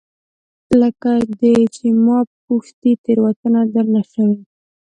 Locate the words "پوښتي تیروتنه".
2.45-3.61